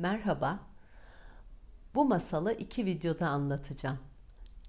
Merhaba. 0.00 0.60
Bu 1.94 2.04
masalı 2.04 2.52
iki 2.52 2.86
videoda 2.86 3.28
anlatacağım. 3.28 3.98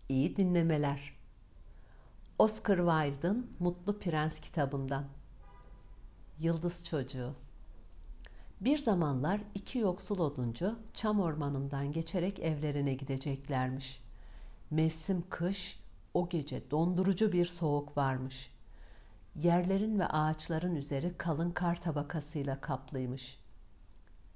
İyi 0.10 0.36
dinlemeler. 0.36 1.14
Oscar 2.40 2.78
Wilde'ın 2.78 3.52
Mutlu 3.60 4.00
Prens 4.00 4.40
kitabından. 4.40 5.06
Yıldız 6.40 6.86
Çocuğu. 6.86 7.36
Bir 8.62 8.78
zamanlar 8.78 9.42
iki 9.56 9.80
yoksul 9.80 10.20
oduncu 10.20 10.80
çam 10.94 11.20
ormanından 11.20 11.92
geçerek 11.92 12.40
evlerine 12.40 12.94
gideceklermiş. 12.94 14.04
Mevsim 14.72 15.24
kış, 15.30 15.80
o 16.14 16.30
gece 16.30 16.72
dondurucu 16.72 17.32
bir 17.32 17.46
soğuk 17.46 17.98
varmış. 17.98 18.52
Yerlerin 19.36 20.00
ve 20.00 20.08
ağaçların 20.08 20.76
üzeri 20.76 21.18
kalın 21.18 21.52
kar 21.52 21.82
tabakasıyla 21.82 22.62
kaplıymış. 22.62 23.41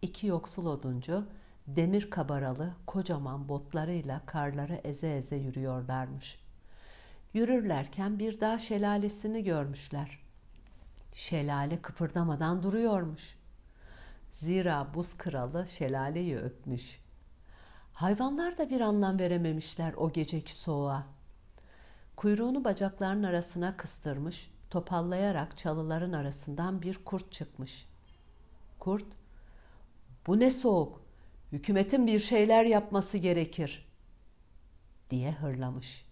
İki 0.06 0.28
yoksul 0.28 0.66
oduncu 0.66 1.26
demir 1.68 2.10
kabaralı 2.10 2.74
kocaman 2.88 3.50
botlarıyla 3.50 4.22
karları 4.26 4.82
eze 4.84 5.16
eze 5.16 5.36
yürüyorlarmış. 5.36 6.40
Yürürlerken 7.34 8.20
bir 8.20 8.42
dağ 8.42 8.60
şelalesini 8.60 9.44
görmüşler. 9.44 10.20
Şelale 11.14 11.82
kıpırdamadan 11.82 12.64
duruyormuş. 12.64 13.38
Zira 14.32 14.94
buz 14.94 15.18
kralı 15.18 15.68
şelaleyi 15.68 16.38
öpmüş. 16.38 17.00
Hayvanlar 17.94 18.58
da 18.58 18.70
bir 18.70 18.82
anlam 18.82 19.20
verememişler 19.20 19.94
o 19.94 20.12
geceki 20.12 20.56
soğuğa. 20.56 21.04
Kuyruğunu 22.16 22.64
bacaklarının 22.64 23.24
arasına 23.24 23.78
kıstırmış, 23.78 24.52
topallayarak 24.70 25.58
çalıların 25.58 26.14
arasından 26.14 26.82
bir 26.82 27.06
kurt 27.06 27.32
çıkmış. 27.32 27.88
Kurt, 28.80 29.06
bu 30.28 30.40
ne 30.40 30.52
soğuk, 30.52 31.02
hükümetin 31.52 32.08
bir 32.08 32.20
şeyler 32.20 32.66
yapması 32.66 33.18
gerekir, 33.18 33.88
diye 35.10 35.32
hırlamış. 35.32 36.06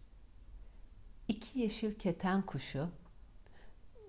İki 1.28 1.60
yeşil 1.60 1.96
keten 1.96 2.42
kuşu, 2.42 2.90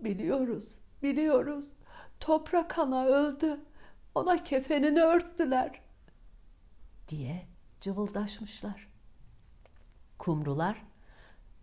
biliyoruz, 0.01 0.79
biliyoruz, 1.03 1.73
toprak 2.21 2.79
ana 2.79 3.05
öldü, 3.07 3.61
ona 4.15 4.45
kefenini 4.45 5.01
örttüler, 5.01 5.81
diye 7.09 7.47
cıvıldaşmışlar. 7.81 8.89
Kumrular, 10.19 10.83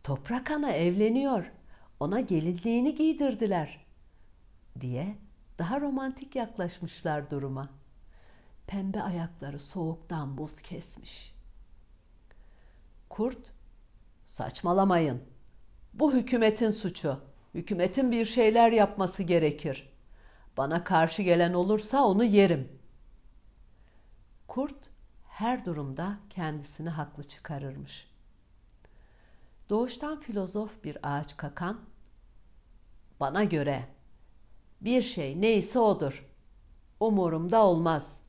toprak 0.03 0.51
ana 0.51 0.71
evleniyor, 0.71 1.51
ona 1.99 2.19
gelinliğini 2.19 2.95
giydirdiler, 2.95 3.85
diye 4.79 5.17
daha 5.57 5.81
romantik 5.81 6.35
yaklaşmışlar 6.35 7.29
duruma. 7.29 7.80
Pembe 8.71 9.01
ayakları 9.01 9.59
soğuktan 9.59 10.37
buz 10.37 10.61
kesmiş. 10.61 11.35
Kurt, 13.09 13.51
saçmalamayın. 14.25 15.23
Bu 15.93 16.13
hükümetin 16.13 16.69
suçu. 16.69 17.19
Hükümetin 17.53 18.11
bir 18.11 18.25
şeyler 18.25 18.71
yapması 18.71 19.23
gerekir. 19.23 19.93
Bana 20.57 20.83
karşı 20.83 21.21
gelen 21.21 21.53
olursa 21.53 22.03
onu 22.03 22.23
yerim. 22.23 22.79
Kurt 24.47 24.89
her 25.29 25.65
durumda 25.65 26.17
kendisini 26.29 26.89
haklı 26.89 27.23
çıkarırmış. 27.23 28.07
Doğuştan 29.69 30.19
filozof 30.19 30.83
bir 30.83 30.97
ağaç 31.03 31.37
kakan, 31.37 31.79
bana 33.19 33.43
göre 33.43 33.87
bir 34.81 35.01
şey 35.01 35.41
neyse 35.41 35.79
odur. 35.79 36.29
Umurumda 36.99 37.65
olmaz. 37.65 38.20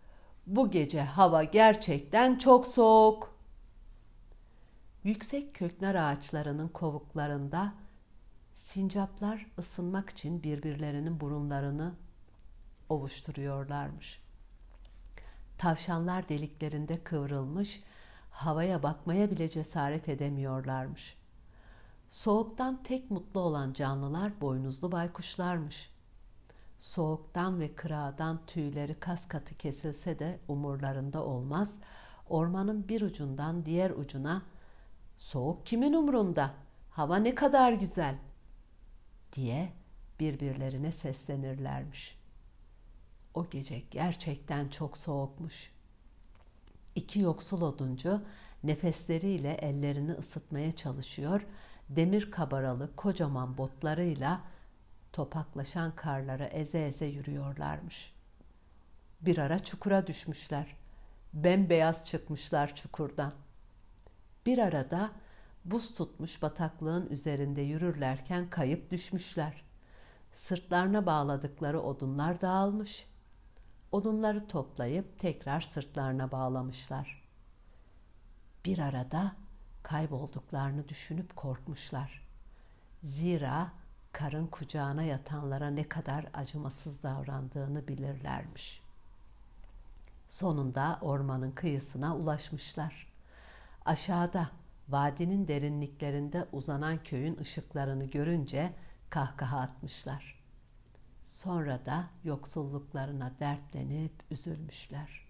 Bu 0.46 0.70
gece 0.70 1.02
hava 1.02 1.44
gerçekten 1.44 2.38
çok 2.38 2.66
soğuk. 2.66 3.36
Yüksek 5.04 5.54
köknar 5.54 5.94
ağaçlarının 5.94 6.68
kovuklarında 6.68 7.74
sincaplar 8.54 9.46
ısınmak 9.58 10.10
için 10.10 10.42
birbirlerinin 10.42 11.20
burunlarını 11.20 11.94
ovuşturuyorlarmış. 12.88 14.22
Tavşanlar 15.58 16.28
deliklerinde 16.28 17.04
kıvrılmış, 17.04 17.82
havaya 18.30 18.82
bakmaya 18.82 19.30
bile 19.30 19.48
cesaret 19.48 20.08
edemiyorlarmış. 20.08 21.16
Soğuktan 22.08 22.82
tek 22.82 23.10
mutlu 23.10 23.40
olan 23.40 23.72
canlılar 23.72 24.40
boynuzlu 24.40 24.92
baykuşlarmış. 24.92 25.91
Soğuktan 26.82 27.60
ve 27.60 27.74
kırağdan 27.74 28.46
tüyleri 28.46 28.94
kas 28.94 29.28
katı 29.28 29.54
kesilse 29.54 30.18
de 30.18 30.40
umurlarında 30.48 31.24
olmaz. 31.24 31.78
Ormanın 32.28 32.88
bir 32.88 33.02
ucundan 33.02 33.64
diğer 33.64 33.90
ucuna 33.90 34.42
soğuk 35.18 35.66
kimin 35.66 35.92
umrunda? 35.92 36.54
Hava 36.90 37.16
ne 37.16 37.34
kadar 37.34 37.72
güzel 37.72 38.18
diye 39.32 39.72
birbirlerine 40.20 40.92
seslenirlermiş. 40.92 42.18
O 43.34 43.50
gece 43.50 43.82
gerçekten 43.90 44.68
çok 44.68 44.98
soğukmuş. 44.98 45.72
İki 46.94 47.20
yoksul 47.20 47.62
oduncu 47.62 48.22
nefesleriyle 48.64 49.52
ellerini 49.52 50.12
ısıtmaya 50.12 50.72
çalışıyor, 50.72 51.46
demir 51.88 52.30
kabaralı 52.30 52.96
kocaman 52.96 53.58
botlarıyla 53.58 54.51
topaklaşan 55.12 55.96
karlara 55.96 56.44
eze 56.46 56.86
eze 56.86 57.06
yürüyorlarmış. 57.06 58.12
Bir 59.20 59.38
ara 59.38 59.58
çukura 59.58 60.06
düşmüşler. 60.06 60.76
Bembeyaz 61.32 62.06
çıkmışlar 62.06 62.74
çukurdan. 62.74 63.32
Bir 64.46 64.58
arada 64.58 65.10
buz 65.64 65.94
tutmuş 65.94 66.42
bataklığın 66.42 67.06
üzerinde 67.06 67.60
yürürlerken 67.60 68.50
kayıp 68.50 68.90
düşmüşler. 68.90 69.64
Sırtlarına 70.32 71.06
bağladıkları 71.06 71.80
odunlar 71.80 72.40
dağılmış. 72.40 73.06
Odunları 73.92 74.48
toplayıp 74.48 75.18
tekrar 75.18 75.60
sırtlarına 75.60 76.32
bağlamışlar. 76.32 77.22
Bir 78.64 78.78
arada 78.78 79.32
kaybolduklarını 79.82 80.88
düşünüp 80.88 81.36
korkmuşlar. 81.36 82.28
Zira 83.02 83.72
karın 84.12 84.46
kucağına 84.46 85.02
yatanlara 85.02 85.70
ne 85.70 85.88
kadar 85.88 86.26
acımasız 86.34 87.02
davrandığını 87.02 87.88
bilirlermiş. 87.88 88.82
Sonunda 90.28 90.98
ormanın 91.00 91.50
kıyısına 91.50 92.16
ulaşmışlar. 92.16 93.06
Aşağıda 93.84 94.50
vadinin 94.88 95.48
derinliklerinde 95.48 96.46
uzanan 96.52 97.02
köyün 97.02 97.38
ışıklarını 97.40 98.04
görünce 98.04 98.72
kahkaha 99.10 99.60
atmışlar. 99.60 100.42
Sonra 101.22 101.86
da 101.86 102.04
yoksulluklarına 102.24 103.32
dertlenip 103.40 104.12
üzülmüşler. 104.30 105.26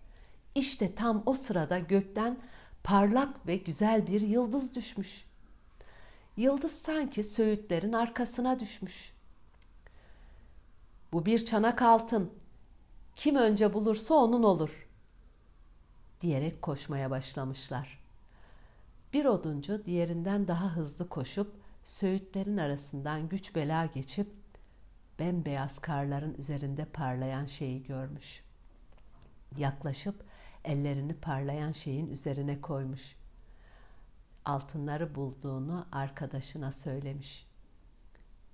İşte 0.54 0.94
tam 0.94 1.22
o 1.26 1.34
sırada 1.34 1.78
gökten 1.78 2.38
parlak 2.84 3.46
ve 3.46 3.56
güzel 3.56 4.06
bir 4.06 4.20
yıldız 4.20 4.74
düşmüş. 4.74 5.31
Yıldız 6.36 6.72
sanki 6.72 7.22
söğütlerin 7.22 7.92
arkasına 7.92 8.60
düşmüş. 8.60 9.12
Bu 11.12 11.26
bir 11.26 11.44
çanak 11.44 11.82
altın. 11.82 12.32
Kim 13.14 13.36
önce 13.36 13.74
bulursa 13.74 14.14
onun 14.14 14.42
olur. 14.42 14.88
Diyerek 16.20 16.62
koşmaya 16.62 17.10
başlamışlar. 17.10 18.02
Bir 19.12 19.24
oduncu 19.24 19.84
diğerinden 19.84 20.48
daha 20.48 20.76
hızlı 20.76 21.08
koşup 21.08 21.54
söğütlerin 21.84 22.56
arasından 22.56 23.28
güç 23.28 23.54
bela 23.54 23.86
geçip 23.86 24.32
bembeyaz 25.18 25.78
karların 25.78 26.34
üzerinde 26.34 26.84
parlayan 26.84 27.46
şeyi 27.46 27.82
görmüş. 27.82 28.44
Yaklaşıp 29.58 30.24
ellerini 30.64 31.14
parlayan 31.14 31.72
şeyin 31.72 32.10
üzerine 32.10 32.60
koymuş 32.60 33.16
altınları 34.44 35.14
bulduğunu 35.14 35.86
arkadaşına 35.92 36.72
söylemiş. 36.72 37.46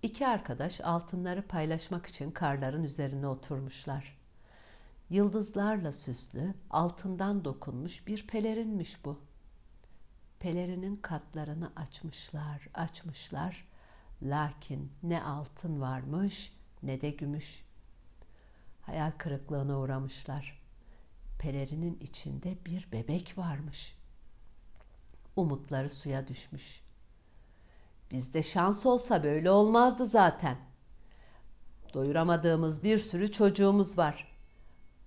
İki 0.03 0.27
arkadaş 0.27 0.81
altınları 0.81 1.43
paylaşmak 1.49 2.07
için 2.07 2.31
karların 2.31 2.85
üzerine 2.85 3.27
oturmuşlar. 3.27 4.19
Yıldızlarla 5.11 5.93
süslü, 5.93 6.55
altından 6.71 7.45
dokunmuş 7.45 8.07
bir 8.07 8.27
pelerinmiş 8.27 9.05
bu. 9.05 9.21
Pelerinin 10.41 10.97
katlarını 10.97 11.73
açmışlar, 11.77 12.69
açmışlar. 12.75 13.69
Lakin 14.23 14.93
ne 15.03 15.23
altın 15.23 15.81
varmış 15.81 16.53
ne 16.83 17.01
de 17.01 17.11
gümüş. 17.11 17.65
Hayal 18.83 19.11
kırıklığına 19.19 19.79
uğramışlar. 19.79 20.63
Pelerinin 21.39 21.99
içinde 22.01 22.65
bir 22.67 22.93
bebek 22.93 23.39
varmış 23.39 23.98
umutları 25.39 25.91
suya 25.91 26.29
düşmüş. 26.29 26.83
Bizde 28.11 28.43
şans 28.43 28.87
olsa 28.87 29.23
böyle 29.25 29.51
olmazdı 29.51 30.07
zaten. 30.07 30.57
Doyuramadığımız 31.95 32.83
bir 32.83 32.99
sürü 32.99 33.33
çocuğumuz 33.33 33.99
var. 33.99 34.37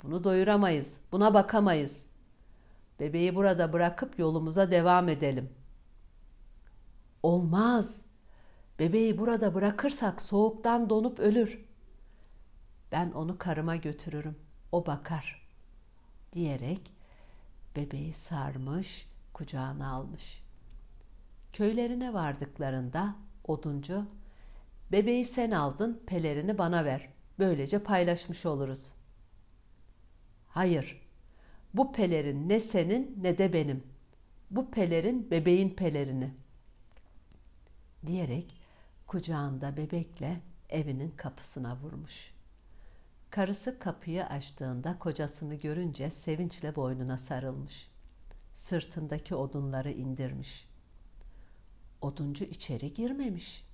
Bunu 0.03 0.23
doyuramayız, 0.23 0.97
buna 1.11 1.33
bakamayız. 1.33 2.05
Bebeği 2.99 3.35
burada 3.35 3.73
bırakıp 3.73 4.19
yolumuza 4.19 4.71
devam 4.71 5.09
edelim. 5.09 5.49
Olmaz. 7.23 8.01
Bebeği 8.79 9.17
burada 9.17 9.53
bırakırsak 9.53 10.21
soğuktan 10.21 10.89
donup 10.89 11.19
ölür. 11.19 11.65
Ben 12.91 13.11
onu 13.11 13.37
karıma 13.37 13.75
götürürüm. 13.75 14.35
O 14.71 14.85
bakar." 14.85 15.41
diyerek 16.33 16.93
bebeği 17.75 18.13
sarmış, 18.13 19.07
kucağına 19.33 19.91
almış. 19.91 20.43
Köylerine 21.53 22.13
vardıklarında 22.13 23.15
oduncu, 23.43 24.05
bebeği 24.91 25.25
sen 25.25 25.51
aldın, 25.51 26.01
pelerini 26.07 26.57
bana 26.57 26.85
ver. 26.85 27.09
Böylece 27.39 27.83
paylaşmış 27.83 28.45
oluruz. 28.45 28.93
Hayır, 30.47 31.01
bu 31.73 31.91
pelerin 31.91 32.49
ne 32.49 32.59
senin 32.59 33.19
ne 33.21 33.37
de 33.37 33.53
benim. 33.53 33.83
Bu 34.51 34.71
pelerin 34.71 35.31
bebeğin 35.31 35.69
pelerini. 35.69 36.33
Diyerek 38.05 38.61
kucağında 39.07 39.77
bebekle 39.77 40.41
evinin 40.69 41.13
kapısına 41.17 41.75
vurmuş. 41.75 42.31
Karısı 43.29 43.79
kapıyı 43.79 44.25
açtığında 44.25 44.99
kocasını 44.99 45.55
görünce 45.55 46.09
sevinçle 46.09 46.75
boynuna 46.75 47.17
sarılmış. 47.17 47.90
Sırtındaki 48.61 49.35
odunları 49.35 49.91
indirmiş. 49.91 50.67
Oduncu 52.01 52.45
içeri 52.45 52.93
girmemiş. 52.93 53.65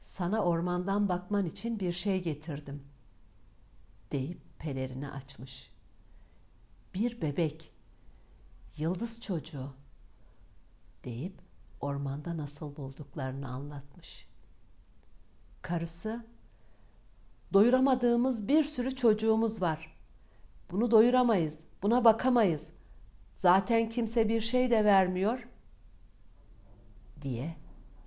Sana 0.00 0.42
ormandan 0.42 1.08
bakman 1.08 1.46
için 1.46 1.80
bir 1.80 1.92
şey 1.92 2.22
getirdim 2.22 2.82
deyip 4.12 4.40
pelerini 4.58 5.10
açmış. 5.10 5.70
Bir 6.94 7.22
bebek, 7.22 7.72
yıldız 8.76 9.20
çocuğu 9.20 9.74
deyip 11.04 11.40
ormanda 11.80 12.36
nasıl 12.36 12.76
bulduklarını 12.76 13.48
anlatmış. 13.48 14.28
Karısı, 15.62 16.26
doyuramadığımız 17.52 18.48
bir 18.48 18.64
sürü 18.64 18.96
çocuğumuz 18.96 19.62
var. 19.62 19.96
Bunu 20.70 20.90
doyuramayız, 20.90 21.60
buna 21.82 22.04
bakamayız. 22.04 22.75
Zaten 23.36 23.88
kimse 23.88 24.28
bir 24.28 24.40
şey 24.40 24.70
de 24.70 24.84
vermiyor 24.84 25.48
diye 27.22 27.56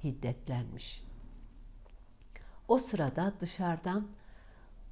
hiddetlenmiş. 0.03 1.03
O 2.67 2.77
sırada 2.77 3.33
dışarıdan 3.39 4.07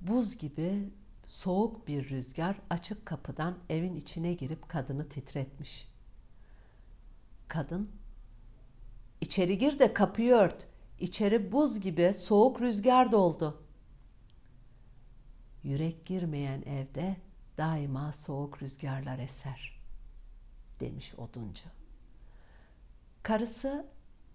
buz 0.01 0.37
gibi 0.37 0.89
soğuk 1.25 1.87
bir 1.87 2.09
rüzgar 2.09 2.57
açık 2.69 3.05
kapıdan 3.05 3.57
evin 3.69 3.95
içine 3.95 4.33
girip 4.33 4.69
kadını 4.69 5.09
titretmiş. 5.09 5.87
Kadın, 7.47 7.91
içeri 9.21 9.57
gir 9.57 9.79
de 9.79 9.93
kapıyı 9.93 10.33
ört. 10.33 10.67
İçeri 10.99 11.51
buz 11.51 11.79
gibi 11.79 12.13
soğuk 12.13 12.61
rüzgar 12.61 13.11
doldu. 13.11 13.63
Yürek 15.63 16.05
girmeyen 16.05 16.61
evde 16.61 17.17
daima 17.57 18.13
soğuk 18.13 18.61
rüzgarlar 18.61 19.19
eser, 19.19 19.76
demiş 20.79 21.15
oduncu. 21.15 21.65
Karısı 23.23 23.85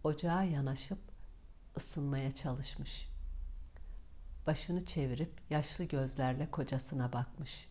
ocağa 0.05 0.43
yanaşıp 0.43 0.99
ısınmaya 1.77 2.31
çalışmış. 2.31 3.09
Başını 4.47 4.87
çevirip 4.87 5.33
yaşlı 5.51 5.85
gözlerle 5.85 6.51
kocasına 6.51 7.13
bakmış. 7.13 7.69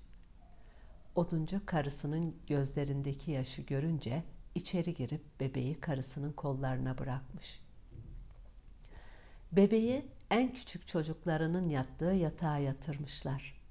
Oduncu 1.15 1.65
karısının 1.65 2.35
gözlerindeki 2.47 3.31
yaşı 3.31 3.61
görünce 3.61 4.23
içeri 4.55 4.93
girip 4.93 5.39
bebeği 5.39 5.79
karısının 5.79 6.31
kollarına 6.31 6.97
bırakmış. 6.97 7.61
Bebeği 9.51 10.05
en 10.29 10.53
küçük 10.53 10.87
çocuklarının 10.87 11.69
yattığı 11.69 12.05
yatağa 12.05 12.57
yatırmışlar. 12.57 13.61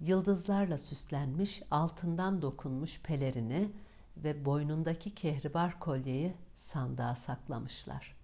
Yıldızlarla 0.00 0.78
süslenmiş, 0.78 1.62
altından 1.70 2.42
dokunmuş 2.42 3.00
pelerini 3.00 3.70
ve 4.16 4.44
boynundaki 4.44 5.14
kehribar 5.14 5.80
kolyeyi 5.80 6.34
sandığa 6.54 7.14
saklamışlar. 7.14 8.16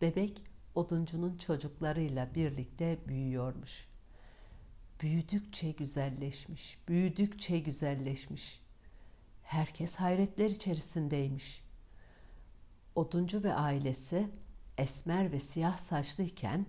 Bebek 0.00 0.42
oduncunun 0.74 1.38
çocuklarıyla 1.38 2.34
birlikte 2.34 2.98
büyüyormuş. 3.08 3.88
Büyüdükçe 5.00 5.70
güzelleşmiş, 5.70 6.78
büyüdükçe 6.88 7.58
güzelleşmiş. 7.58 8.60
Herkes 9.42 9.94
hayretler 9.94 10.50
içerisindeymiş. 10.50 11.64
Oduncu 12.94 13.42
ve 13.42 13.54
ailesi 13.54 14.28
esmer 14.78 15.32
ve 15.32 15.38
siyah 15.38 15.76
saçlıyken 15.76 16.66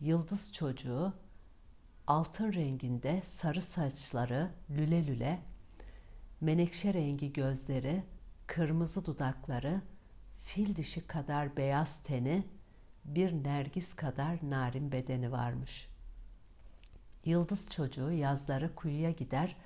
yıldız 0.00 0.52
çocuğu 0.52 1.14
altın 2.06 2.52
renginde 2.52 3.22
sarı 3.24 3.60
saçları 3.60 4.50
lüle 4.70 5.06
lüle, 5.06 5.42
menekşe 6.40 6.94
rengi 6.94 7.32
gözleri, 7.32 8.04
kırmızı 8.46 9.04
dudakları, 9.06 9.82
fil 10.40 10.76
dişi 10.76 11.06
kadar 11.06 11.56
beyaz 11.56 12.02
teni, 12.02 12.44
bir 13.04 13.32
nergis 13.32 13.96
kadar 13.96 14.38
narin 14.42 14.92
bedeni 14.92 15.32
varmış. 15.32 15.88
Yıldız 17.24 17.70
çocuğu 17.70 18.12
yazları 18.12 18.74
kuyuya 18.74 19.10
gider, 19.10 19.56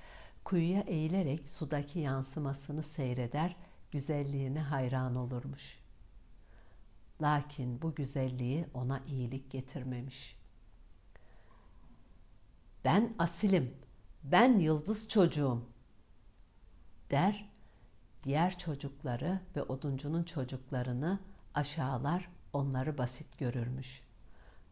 kuyuya 0.45 0.81
eğilerek 0.81 1.49
sudaki 1.49 1.99
yansımasını 1.99 2.83
seyreder, 2.83 3.57
güzelliğine 3.91 4.61
hayran 4.61 5.17
olurmuş. 5.17 5.79
Lakin 7.23 7.83
bu 7.83 7.95
güzelliği 7.95 8.65
ona 8.75 9.03
iyilik 9.07 9.51
getirmemiş. 9.51 10.37
Ben 12.85 13.15
asilim, 13.19 13.75
ben 14.25 14.59
yıldız 14.59 15.09
çocuğum 15.09 15.63
der, 17.11 17.51
diğer 18.25 18.59
çocukları 18.59 19.41
ve 19.57 19.63
oduncunun 19.63 20.23
çocuklarını 20.23 21.19
aşağılar, 21.55 22.29
onları 22.53 22.99
basit 22.99 23.39
görürmüş. 23.39 24.03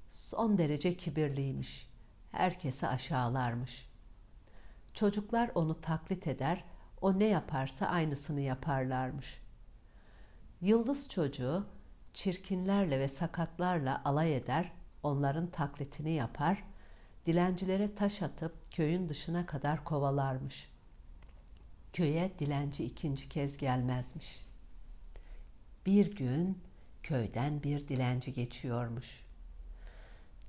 Son 0.08 0.58
derece 0.58 0.96
kibirliymiş. 0.96 1.90
Herkesi 2.32 2.86
aşağılarmış. 2.86 3.88
Çocuklar 4.94 5.50
onu 5.54 5.80
taklit 5.80 6.26
eder, 6.26 6.64
o 7.00 7.18
ne 7.18 7.24
yaparsa 7.24 7.86
aynısını 7.86 8.40
yaparlarmış. 8.40 9.40
Yıldız 10.60 11.08
çocuğu 11.08 11.66
çirkinlerle 12.14 13.00
ve 13.00 13.08
sakatlarla 13.08 14.02
alay 14.04 14.36
eder, 14.36 14.72
onların 15.02 15.46
taklitini 15.46 16.12
yapar, 16.12 16.64
dilencilere 17.26 17.94
taş 17.94 18.22
atıp 18.22 18.72
köyün 18.72 19.08
dışına 19.08 19.46
kadar 19.46 19.84
kovalarmış. 19.84 20.75
Köye 21.92 22.30
dilenci 22.38 22.84
ikinci 22.84 23.28
kez 23.28 23.56
gelmezmiş. 23.56 24.46
Bir 25.86 26.16
gün 26.16 26.58
köyden 27.02 27.62
bir 27.62 27.88
dilenci 27.88 28.32
geçiyormuş. 28.32 29.20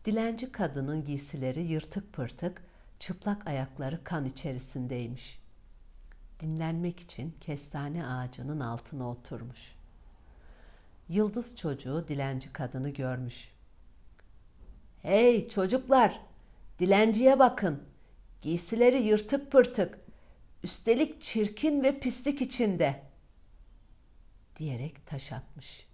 Dilenci 0.06 0.52
kadının 0.52 1.06
giysileri 1.06 1.64
yırtık 1.64 2.14
pırtık, 2.14 2.64
çıplak 3.00 3.48
ayakları 3.48 4.04
kan 4.04 4.26
içerisindeymiş. 4.26 5.40
Dinlenmek 6.40 7.00
için 7.00 7.36
kestane 7.42 8.08
ağacının 8.08 8.60
altına 8.60 9.10
oturmuş. 9.10 9.76
Yıldız 11.10 11.56
çocuğu 11.56 12.06
dilenci 12.08 12.54
kadını 12.54 12.90
görmüş. 12.90 13.50
Hey 15.02 15.50
çocuklar, 15.50 16.22
dilenciye 16.80 17.40
bakın. 17.40 17.84
Giysileri 18.42 19.02
yırtık 19.02 19.52
pırtık. 19.52 20.00
Üstelik 20.64 21.22
çirkin 21.22 21.84
ve 21.84 22.00
pislik 22.00 22.42
içinde. 22.42 23.04
Diyerek 24.56 25.06
taş 25.06 25.32
atmış. 25.32 25.88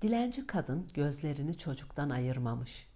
Dilenci 0.00 0.46
kadın 0.46 0.88
gözlerini 0.94 1.58
çocuktan 1.58 2.10
ayırmamış. 2.10 2.86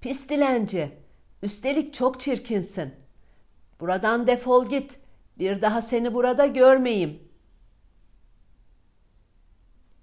Pis 0.00 0.28
dilenci, 0.28 0.98
üstelik 1.42 1.94
çok 1.94 2.20
çirkinsin. 2.20 2.94
Buradan 3.80 4.26
defol 4.26 4.68
git, 4.68 4.98
bir 5.38 5.62
daha 5.62 5.82
seni 5.82 6.14
burada 6.14 6.46
görmeyeyim. 6.46 7.28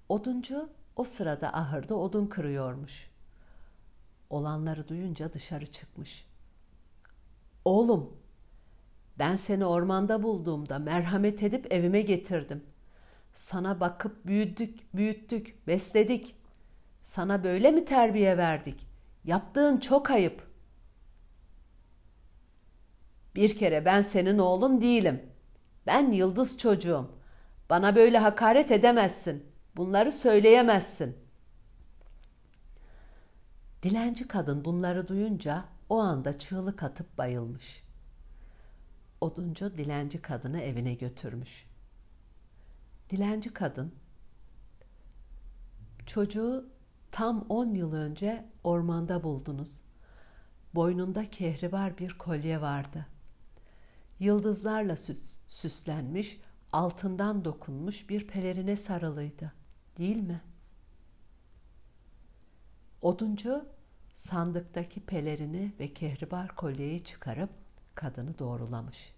Oduncu 0.08 0.70
o 0.96 1.04
sırada 1.04 1.54
ahırda 1.54 1.94
odun 1.94 2.26
kırıyormuş. 2.26 3.10
Olanları 4.30 4.88
duyunca 4.88 5.32
dışarı 5.32 5.66
çıkmış. 5.66 6.26
Oğlum, 7.64 8.16
ben 9.18 9.36
seni 9.36 9.64
ormanda 9.64 10.22
bulduğumda 10.22 10.78
merhamet 10.78 11.42
edip 11.42 11.72
evime 11.72 12.02
getirdim. 12.02 12.64
Sana 13.32 13.80
bakıp 13.80 14.26
büyüttük, 14.26 14.94
büyüttük, 14.94 15.66
besledik. 15.66 16.36
Sana 17.02 17.44
böyle 17.44 17.70
mi 17.70 17.84
terbiye 17.84 18.36
verdik? 18.36 18.86
Yaptığın 19.24 19.76
çok 19.78 20.10
ayıp." 20.10 20.54
Bir 23.34 23.56
kere 23.56 23.84
ben 23.84 24.02
senin 24.02 24.38
oğlun 24.38 24.80
değilim. 24.80 25.22
Ben 25.86 26.10
yıldız 26.10 26.58
çocuğum. 26.58 27.10
Bana 27.70 27.96
böyle 27.96 28.18
hakaret 28.18 28.70
edemezsin. 28.70 29.46
Bunları 29.76 30.12
söyleyemezsin. 30.12 31.16
Dilenci 33.82 34.28
kadın 34.28 34.64
bunları 34.64 35.08
duyunca 35.08 35.64
o 35.88 35.98
anda 35.98 36.38
çığlık 36.38 36.82
atıp 36.82 37.18
bayılmış. 37.18 37.84
Oduncu 39.20 39.76
dilenci 39.76 40.22
kadını 40.22 40.60
evine 40.60 40.94
götürmüş. 40.94 41.66
Dilenci 43.10 43.52
kadın 43.52 43.94
çocuğu 46.06 46.68
tam 47.10 47.46
10 47.48 47.74
yıl 47.74 47.92
önce 47.92 48.50
ormanda 48.64 49.22
buldunuz. 49.22 49.80
Boynunda 50.74 51.24
kehribar 51.24 51.98
bir 51.98 52.18
kolye 52.18 52.60
vardı. 52.60 53.06
Yıldızlarla 54.20 54.96
süs, 54.96 55.38
süslenmiş, 55.48 56.40
altından 56.72 57.44
dokunmuş 57.44 58.08
bir 58.08 58.26
pelerine 58.26 58.76
sarılıydı. 58.76 59.52
Değil 59.98 60.20
mi? 60.20 60.40
Oduncu 63.02 63.68
sandıktaki 64.14 65.00
pelerini 65.00 65.72
ve 65.80 65.94
kehribar 65.94 66.56
kolyeyi 66.56 67.04
çıkarıp 67.04 67.50
kadını 67.94 68.38
doğrulamış. 68.38 69.14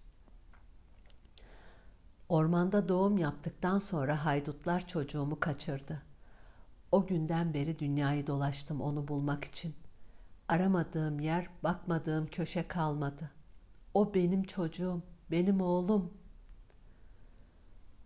Ormanda 2.29 2.89
doğum 2.89 3.17
yaptıktan 3.17 3.79
sonra 3.79 4.25
haydutlar 4.25 4.87
çocuğumu 4.87 5.39
kaçırdı. 5.39 6.01
O 6.91 7.07
günden 7.07 7.53
beri 7.53 7.79
dünyayı 7.79 8.27
dolaştım 8.27 8.81
onu 8.81 9.07
bulmak 9.07 9.43
için. 9.43 9.75
Aramadığım 10.47 11.19
yer, 11.19 11.49
bakmadığım 11.63 12.27
köşe 12.27 12.67
kalmadı. 12.67 13.31
O 13.93 14.13
benim 14.13 14.43
çocuğum, 14.43 15.01
benim 15.31 15.61
oğlum. 15.61 16.13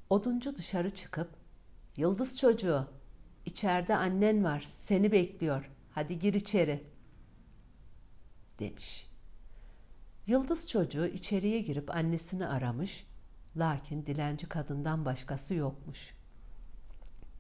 Oduncu 0.10 0.56
dışarı 0.56 0.90
çıkıp, 0.90 1.42
Yıldız 1.98 2.38
çocuğu, 2.38 2.88
içeride 3.46 3.96
annen 3.96 4.44
var, 4.44 4.66
seni 4.76 5.12
bekliyor. 5.12 5.71
Hadi 5.92 6.20
gir 6.20 6.34
içeri." 6.34 6.92
demiş. 8.60 9.08
Yıldız 10.28 10.70
çocuğu 10.70 11.06
içeriye 11.06 11.62
girip 11.62 11.96
annesini 11.96 12.48
aramış, 12.48 13.08
lakin 13.58 14.06
dilenci 14.06 14.50
kadından 14.50 15.06
başkası 15.06 15.54
yokmuş. 15.54 16.14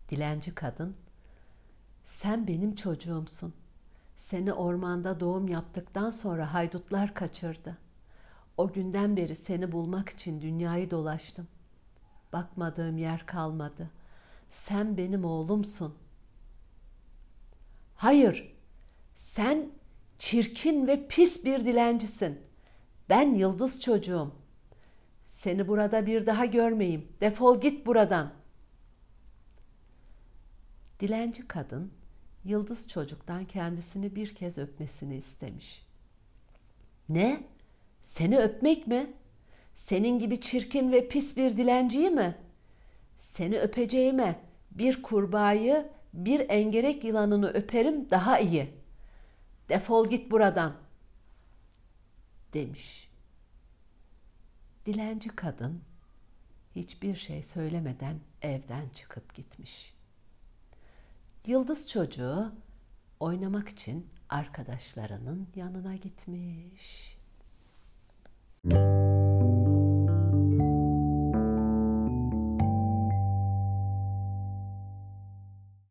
Dilenci 0.09 0.55
kadın, 0.55 0.95
"Sen 2.03 2.47
benim 2.47 2.75
çocuğumsun. 2.75 3.53
Seni 4.15 4.53
ormanda 4.53 5.19
doğum 5.19 5.47
yaptıktan 5.47 6.09
sonra 6.09 6.53
haydutlar 6.53 7.13
kaçırdı. 7.13 7.77
O 8.57 8.73
günden 8.73 9.17
beri 9.17 9.35
seni 9.35 9.71
bulmak 9.71 10.09
için 10.09 10.41
dünyayı 10.41 10.91
dolaştım. 10.91 11.47
Bakmadığım 12.33 12.97
yer 12.97 13.25
kalmadı. 13.25 13.89
Sen 14.49 14.97
benim 14.97 15.25
oğlumsun." 15.25 15.95
Hayır, 18.01 18.55
sen 19.15 19.69
çirkin 20.19 20.87
ve 20.87 21.07
pis 21.07 21.45
bir 21.45 21.65
dilencisin. 21.65 22.39
Ben 23.09 23.33
yıldız 23.33 23.81
çocuğum. 23.81 24.31
Seni 25.27 25.67
burada 25.67 26.05
bir 26.05 26.25
daha 26.25 26.45
görmeyeyim. 26.45 27.07
Defol 27.21 27.61
git 27.61 27.85
buradan. 27.85 28.33
Dilenci 30.99 31.47
kadın 31.47 31.91
yıldız 32.43 32.87
çocuktan 32.87 33.45
kendisini 33.45 34.15
bir 34.15 34.35
kez 34.35 34.57
öpmesini 34.57 35.17
istemiş. 35.17 35.85
Ne? 37.09 37.43
Seni 38.01 38.37
öpmek 38.37 38.87
mi? 38.87 39.13
Senin 39.73 40.19
gibi 40.19 40.41
çirkin 40.41 40.91
ve 40.91 41.07
pis 41.07 41.37
bir 41.37 41.57
dilenciyi 41.57 42.09
mi? 42.09 42.35
Seni 43.17 43.59
öpeceğime 43.59 44.39
bir 44.71 45.01
kurbağayı, 45.01 45.89
bir 46.13 46.45
engerek 46.49 47.03
yılanını 47.03 47.49
öperim 47.49 48.09
daha 48.09 48.39
iyi. 48.39 48.73
Defol 49.69 50.09
git 50.09 50.31
buradan." 50.31 50.91
demiş. 52.53 53.11
Dilenci 54.85 55.29
kadın 55.29 55.81
hiçbir 56.75 57.15
şey 57.15 57.43
söylemeden 57.43 58.19
evden 58.41 58.89
çıkıp 58.89 59.33
gitmiş. 59.35 59.93
Yıldız 61.45 61.89
çocuğu 61.89 62.51
oynamak 63.19 63.69
için 63.69 64.09
arkadaşlarının 64.29 65.47
yanına 65.55 65.95
gitmiş. 65.95 67.17
Müzik 68.63 69.10